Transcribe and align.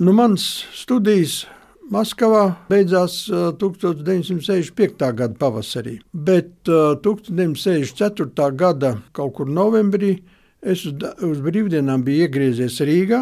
Nu, 0.00 0.14
mans 0.16 0.44
studijas 0.72 1.42
Maskavā 1.92 2.54
beidzās 2.70 3.26
1965. 3.28 5.02
gada 5.18 5.34
pavasarī, 5.36 5.98
bet 6.14 6.64
1964. 6.64 8.46
gada 8.56 8.94
kaut 9.12 9.34
kur 9.36 9.50
novembrī 9.50 10.14
es 10.62 10.86
uz, 10.88 10.94
uz 11.26 11.42
brīvdienām 11.44 12.00
biju 12.06 12.24
iegriezies 12.24 12.78
Rīgā 12.80 13.18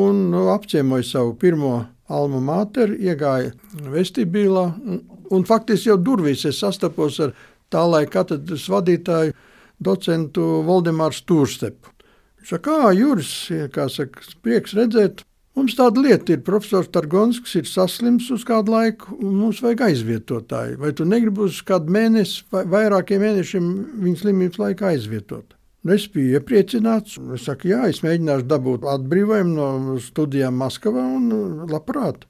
un 0.00 0.22
nu, 0.30 0.46
apciemoju 0.54 1.04
savu 1.04 1.34
pirmo 1.36 1.74
alma 2.08 2.40
mater, 2.40 2.96
iegāju 2.96 3.52
vestibilā 3.92 4.64
un, 4.86 5.02
un 5.36 5.44
faktiski 5.44 5.92
jau 5.92 5.98
durvīs 6.00 6.46
es 6.48 6.62
sastapos 6.64 7.20
ar 7.26 7.36
tā 7.68 7.84
laika 7.84 8.22
katedras 8.22 8.64
vadītāju 8.72 9.36
docentu 9.84 10.48
Valdemāru 10.64 11.20
Stūrstepu. 11.20 11.92
Viņš 12.40 12.56
saka, 12.56 12.80
kā 12.80 12.96
Juris, 12.96 13.36
kā 13.76 13.90
saka, 13.92 14.24
prieks 14.40 14.72
redzēt. 14.80 15.26
Mums 15.54 15.76
tāda 15.78 16.02
lieta 16.02 16.34
ir, 16.34 16.40
profesors 16.42 16.88
Targonskis 16.90 17.60
ir 17.60 17.68
saslims 17.70 18.26
uz 18.34 18.42
kādu 18.46 18.72
laiku, 18.74 19.14
un 19.22 19.36
mums 19.38 19.60
vajag 19.62 19.84
aizvietotāju. 19.86 20.80
Vai 20.82 20.90
tu 20.98 21.06
negribi 21.06 21.44
uz 21.46 21.60
kādu 21.66 21.94
mēnesi 21.94 22.42
vai 22.50 22.64
vairākiem 22.72 23.22
mēnešiem 23.22 23.68
viņa 24.02 24.22
slimības 24.24 24.58
laikā 24.58 24.90
aizvietot? 24.90 25.54
Nu, 25.84 25.94
es 25.94 26.08
biju 26.10 26.40
iepriecināts. 26.40 27.20
Es 27.36 27.46
saku, 27.46 27.68
jā, 27.70 27.84
es 27.92 28.02
mēģināšu 28.02 28.48
dabūt 28.50 28.86
atbrīvojumu 28.88 29.54
no 29.54 29.98
studijām 30.02 30.56
Maskavā 30.58 31.04
un 31.20 31.28
labprāt. 31.70 32.24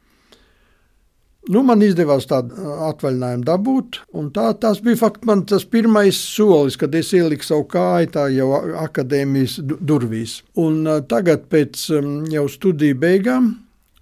Nu, 1.44 1.60
man 1.60 1.82
izdevās 1.84 2.24
tādu 2.24 2.56
atvaļinājumu 2.86 3.44
dabūt, 3.44 3.98
tā, 4.32 4.46
tas 4.56 4.78
bija 4.84 4.96
fakt, 5.02 5.26
man 5.28 5.42
tas 5.44 5.66
pirmais 5.68 6.16
solis, 6.16 6.78
kad 6.80 6.94
es 6.96 7.10
ieliku 7.12 7.44
savu 7.44 7.66
kāju 7.68 8.12
tā 8.14 8.24
jau 8.32 8.48
akadēmijas 8.80 9.58
durvīs. 9.60 10.38
Un 10.56 10.88
tagad 11.10 11.44
pēc 11.52 11.84
jau 12.32 12.46
studiju 12.48 12.96
beigām, 13.02 13.52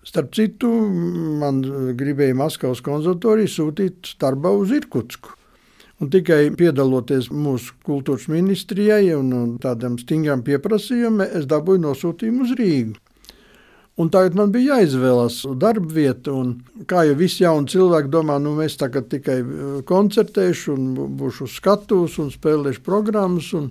starp 0.06 0.30
citu, 0.38 0.70
man 1.42 1.64
gribēja 1.98 2.38
Maskavas 2.38 2.82
konservatoriju 2.86 3.50
sūtīt 3.50 4.14
darbā 4.22 4.54
uz 4.62 4.70
Irkutsku. 4.78 5.34
Un 6.02 6.10
tikai 6.14 6.44
piedaloties 6.58 7.28
mūsu 7.30 7.74
kultūras 7.86 8.28
ministrijai 8.30 9.16
un, 9.18 9.34
un 9.34 9.50
tādam 9.62 9.98
stingram 9.98 10.46
pieprasījumam, 10.46 11.26
es 11.26 11.50
dabūju 11.50 11.88
nosūtījumu 11.88 12.46
uz 12.46 12.54
Rīgu. 12.58 13.02
Un 14.00 14.08
tagad 14.08 14.36
man 14.38 14.52
bija 14.54 14.78
jāizvēlas 14.78 15.42
darba 15.60 15.90
vieta. 15.92 16.32
Kā 16.88 17.02
jau 17.04 17.16
visi 17.18 17.42
jauni 17.44 17.68
cilvēki 17.68 18.08
domā, 18.12 18.38
nu 18.40 18.54
mēs 18.56 18.78
tagad 18.80 19.10
tikai 19.12 19.42
uh, 19.42 19.74
koncertēšu, 19.88 20.76
un 20.76 21.10
būšu 21.20 21.44
uz 21.44 21.58
skatuves 21.60 22.16
un 22.22 22.32
spēlēšu 22.32 22.80
programmas. 22.86 23.50
Un, 23.58 23.68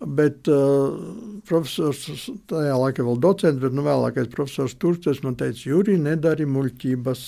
bet 0.00 0.50
uh, 0.50 0.98
profesors, 1.46 2.26
tajā 2.50 2.74
laikā 2.82 3.06
vēl 3.06 3.22
docents, 3.22 3.62
bet 3.62 3.76
nu, 3.76 3.86
vēlākais 3.86 4.32
profesors 4.34 4.74
Turcis 4.82 5.22
man 5.22 5.38
teica, 5.38 5.62
Juri, 5.68 5.94
nedari 6.00 6.48
muļķības. 6.50 7.24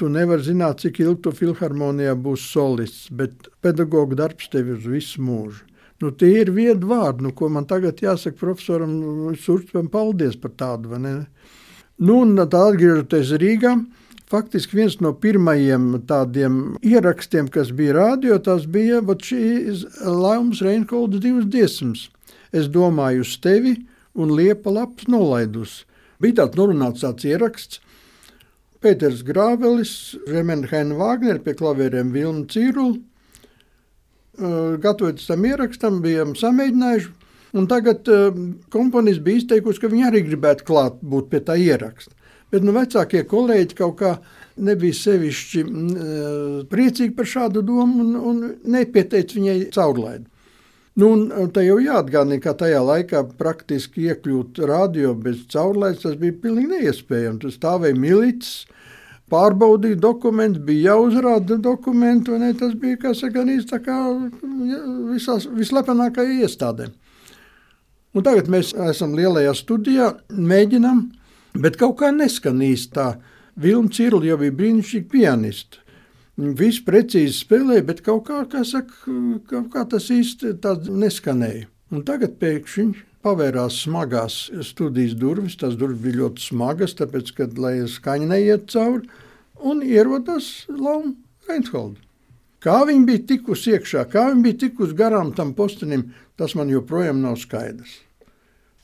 Tu 0.00 0.08
nevari 0.10 0.42
zināt, 0.42 0.80
cik 0.82 1.02
ilgi 1.04 1.26
tu 1.28 1.36
filharmonijā 1.36 2.16
būsi 2.18 2.46
solists, 2.56 3.10
bet 3.14 3.50
pedagoģa 3.62 4.22
darbs 4.24 4.50
tev 4.50 4.72
uz 4.74 4.86
visu 4.88 5.22
mūžu. 5.22 5.69
Nu, 6.00 6.08
tie 6.16 6.40
ir 6.40 6.50
viedi 6.56 6.88
vārdi, 6.88 7.26
nu, 7.26 7.34
ko 7.36 7.50
man 7.52 7.66
tagad 7.68 7.98
jāsaka 8.00 8.38
profesoram 8.40 8.92
Surčam, 9.36 9.90
paldies 9.92 10.38
par 10.40 10.54
tādu. 10.56 10.96
Nu, 10.96 12.14
un 12.22 12.32
tā 12.40 12.62
atgriežoties 12.70 13.34
Rīgā, 13.42 13.74
faktiski 14.30 14.78
viens 14.78 14.96
no 15.04 15.12
pirmajiem 15.12 15.90
tādiem 16.08 16.56
ierakstiem, 16.80 17.50
kas 17.52 17.74
bija 17.76 17.98
rādio, 17.98 18.38
tas 18.40 18.64
bija 18.64 19.02
šīs 19.04 19.84
Laimas 20.06 20.62
Reinholdas 20.64 21.20
divas 21.20 21.50
dziesmas. 21.52 22.08
Es 22.50 22.72
domāju 22.72 23.26
uz 23.26 23.36
tevi 23.36 23.76
un 24.16 24.32
liepa 24.32 24.72
lapas 24.72 25.04
nolaidus. 25.06 25.82
Bija 26.20 26.40
tāds 26.40 26.56
norunāts 26.56 27.04
tāds 27.04 27.28
ieraksts. 27.28 27.84
Pēters 28.80 29.20
Grāvelis, 29.20 30.16
Remenhēna 30.24 30.96
Vāgner 30.96 31.42
pie 31.44 31.52
klavieriem 31.52 32.14
Vilna 32.16 32.48
Cīrula 32.48 32.96
gatavoties 34.40 35.28
tam 35.30 35.44
ierakstam, 35.48 36.00
bijām 36.04 36.36
samēģinājuši. 36.38 37.10
Un 37.58 37.66
tagad 37.66 38.06
uh, 38.10 38.30
komponists 38.70 39.22
bija 39.26 39.40
izteikusi, 39.40 39.82
ka 39.82 39.90
viņi 39.90 40.06
arī 40.06 40.22
gribētu 40.28 40.66
klāt 40.68 41.00
būt 41.02 41.30
pie 41.32 41.40
tā 41.42 41.56
ieraksta. 41.58 42.14
Bet 42.50 42.66
nu, 42.66 42.74
vecākie 42.74 43.24
kolēģi 43.30 43.76
kaut 43.78 43.96
kā 43.98 44.12
nebija 44.62 44.96
sevišķi 44.98 45.64
uh, 45.66 46.60
priecīgi 46.70 47.14
par 47.18 47.30
šādu 47.30 47.64
domu 47.66 48.04
un, 48.04 48.12
un 48.32 48.44
nepieteica 48.70 49.38
viņai 49.38 49.56
caurlaidu. 49.74 50.28
Nu, 50.98 51.12
un 51.14 51.50
tā 51.54 51.62
jau 51.64 51.78
jāatgādina, 51.80 52.40
ka 52.42 52.52
tajā 52.58 52.80
laikā 52.84 53.22
praktiski 53.38 54.08
iekļūt 54.10 54.58
radio 54.68 55.14
bez 55.14 55.44
caurlaides 55.52 56.02
tas 56.02 56.16
bija 56.20 56.34
pilnīgi 56.42 56.74
neiespējami. 56.74 57.40
Tur 57.44 57.54
stāvēja 57.54 57.98
milicis, 57.98 58.66
pārbaudīja 59.30 59.98
dokumentus, 60.00 60.62
bija 60.66 60.94
jāuzrāda 60.94 61.58
dokumenti, 61.62 62.32
un 62.34 62.46
tas 62.58 62.74
bija 62.78 62.98
kā 63.04 63.14
saka, 63.16 63.44
tā 63.70 63.78
kā 63.84 63.98
visās 65.10 65.46
vislepenākajā 65.46 66.42
iestādē. 66.44 66.90
Un 68.14 68.26
tagad 68.26 68.48
mēs 68.50 68.72
esam 68.90 69.14
lielajā 69.14 69.52
studijā, 69.54 70.08
mēģinām, 70.34 71.04
bet 71.62 71.78
kaut 71.78 72.00
kā 72.00 72.10
neskan 72.14 72.62
īsti 72.62 72.94
tā. 72.96 73.12
Vilna 73.60 73.92
Cirla 73.92 74.24
jau 74.26 74.38
bija 74.40 74.56
brīnišķīga 74.56 75.10
pianiste. 75.12 75.84
Viss 76.40 76.80
precīzi 76.82 77.36
spēlēja, 77.42 77.84
bet 77.84 78.00
kaut 78.06 78.24
kā, 78.26 78.40
kā, 78.48 78.64
saka, 78.64 79.12
kaut 79.50 79.68
kā 79.74 79.84
tas 79.90 80.08
īsti 80.10 80.56
neskanēja. 80.88 81.68
Un 81.90 82.04
tagad 82.06 82.38
pēkšņi 82.40 83.09
pavērās 83.24 83.82
smagās 83.84 84.36
studijas 84.66 85.16
durvis. 85.20 85.58
Tās 85.60 85.76
durvis 85.80 86.02
bija 86.04 86.22
ļoti 86.24 86.44
smagas, 86.44 86.96
tāpēc, 86.98 87.32
ka, 87.36 87.48
lai 87.60 87.74
skaņa 87.88 88.30
neiet 88.32 88.68
cauri, 88.72 89.08
un 89.60 89.82
ierodas 89.84 90.66
Launa 90.68 91.14
Reinholda. 91.48 92.00
Kā 92.60 92.82
viņa 92.84 93.06
bija 93.08 93.24
tikusi 93.30 93.72
iekšā, 93.76 94.04
kā 94.12 94.26
viņa 94.28 94.44
bija 94.44 94.60
tikusi 94.66 94.96
garām 94.96 95.32
tam 95.36 95.54
postenim, 95.56 96.10
tas 96.36 96.52
man 96.58 96.68
joprojām 96.68 97.22
nav 97.22 97.38
skaidrs. 97.40 98.02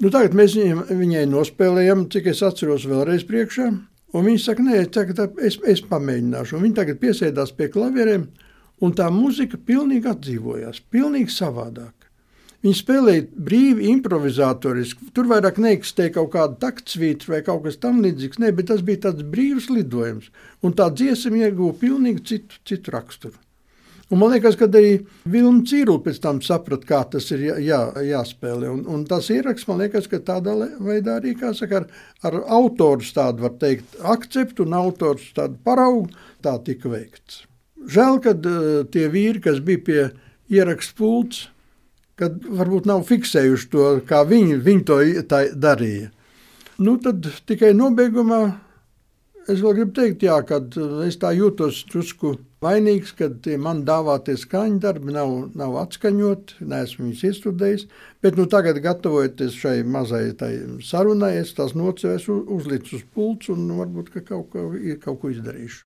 Nu, 0.00 0.08
tagad 0.12 0.36
mēs 0.36 0.56
viņai, 0.56 0.96
viņai 0.96 1.26
nospēlējam, 1.32 2.06
cik 2.12 2.30
es 2.32 2.42
atceros, 2.44 2.84
vēlreiz 2.88 3.24
priekšā. 3.28 3.68
Un 4.16 4.24
viņa 4.24 4.40
saka, 4.40 4.64
nē, 4.64 4.80
tagad 4.92 5.38
es, 5.44 5.58
es 5.68 5.82
pamēģināšu. 5.84 6.56
Un 6.56 6.64
viņa 6.66 6.78
tagad 6.80 7.00
piesēdās 7.02 7.52
pie 7.56 7.68
klavieriem, 7.72 8.26
un 8.84 8.96
tā 8.96 9.08
muzika 9.12 9.60
pilnīgi 9.60 10.08
atdzīvojās, 10.12 10.82
pilnīgi 10.92 11.32
savādāk. 11.32 12.05
Viņi 12.66 12.74
spēlēja 12.80 13.24
brīvi, 13.46 13.84
improvizatoriski. 13.92 15.12
Tur 15.14 15.28
vairāk 15.30 15.60
neeksistēja 15.62 16.16
kaut 16.16 16.32
kāda 16.32 16.56
taktsvītra 16.64 17.36
vai 17.36 17.38
kaut 17.46 17.62
kas 17.62 17.78
tamlīdzīgs. 17.78 18.40
Nē, 18.42 18.50
bet 18.56 18.66
tas 18.72 18.82
bija 18.82 19.04
tāds 19.04 19.22
brīvs 19.22 19.68
lidojums. 19.70 20.32
Un 20.66 20.74
tā 20.74 20.88
dziesma 20.90 21.44
ieguva 21.44 21.76
pilnīgi 21.78 22.24
citu, 22.32 22.58
citu 22.66 22.90
raksturu. 22.96 23.38
Un 24.10 24.18
man 24.18 24.34
liekas, 24.34 24.58
ka 24.58 24.66
arī 24.66 24.98
Vilna 25.30 25.62
Cīrula 25.66 26.02
pēc 26.02 26.18
tam 26.26 26.42
saprata, 26.42 26.86
kā 26.90 27.00
tas 27.14 27.30
ir 27.34 27.46
jā, 27.46 27.56
jā, 27.62 27.80
jāspēlē. 28.08 28.74
Un, 28.74 28.84
un 28.90 29.06
tas 29.06 29.30
ieraksts, 29.30 29.70
man 29.70 29.82
liekas, 29.84 30.10
ka 30.10 30.22
tādā 30.26 30.58
veidā 30.82 31.20
arī, 31.20 31.38
saka, 31.54 31.84
ar, 31.84 31.88
ar 32.26 32.42
autors 32.58 33.14
tādu, 33.14 33.46
var 33.46 33.56
teikt, 33.62 33.98
akceptu 34.02 34.66
un 34.66 34.78
autors 34.78 35.30
tādu 35.38 35.58
paraugu, 35.66 36.10
tā 36.42 36.58
tika 36.66 36.90
veikts. 36.90 37.44
Žēl, 37.86 38.22
ka 38.26 38.34
uh, 38.34 38.86
tie 38.90 39.10
vīri, 39.10 39.42
kas 39.42 39.62
bija 39.62 39.86
pie 39.86 40.00
ierakstu 40.54 40.98
pults, 41.02 41.46
kad 42.20 42.44
varbūt 42.60 42.86
nav 42.88 43.04
fiksējuši 43.08 43.72
to, 43.72 43.88
kā 44.08 44.22
viņi, 44.28 44.60
viņi 44.64 44.86
to 44.88 45.00
darīja. 45.56 46.10
Nu, 46.76 46.96
tad 47.00 47.24
tikai 47.48 47.72
nobeigumā 47.76 48.40
es 49.46 49.62
vēl 49.62 49.78
gribu 49.78 49.94
teikt, 49.96 50.24
jā, 50.26 50.36
kad 50.46 50.74
es 51.06 51.18
tā 51.22 51.30
jūtos 51.36 51.84
drusku 51.90 52.34
vainīgs, 52.64 53.12
ka 53.16 53.28
tie 53.44 53.56
man 53.60 53.84
dāvātie 53.86 54.36
skaņu 54.40 54.80
darbi 54.82 55.14
nav, 55.14 55.32
nav 55.58 55.76
atskaņoti, 55.84 56.62
neesmu 56.66 57.06
viņus 57.06 57.24
iestudējis, 57.30 57.86
bet 58.24 58.38
nu, 58.40 58.48
tagad 58.50 58.80
gatavojoties 58.84 59.58
šai 59.60 59.76
mazai 59.84 60.24
sarunai, 60.84 61.36
es 61.42 61.52
tās 61.56 61.76
nocēsu, 61.78 62.40
uzlicu 62.56 62.96
uz 62.98 63.04
pults 63.14 63.52
un 63.54 63.68
varbūt 63.78 64.12
ka 64.14 64.24
kaut, 64.32 64.48
ko, 64.54 64.70
kaut 65.04 65.20
ko 65.22 65.32
izdarīšu. 65.34 65.74